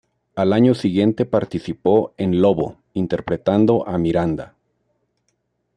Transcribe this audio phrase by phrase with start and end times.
[0.35, 4.55] Al año siguiente participó en "Lobo" interpretando a Miranda.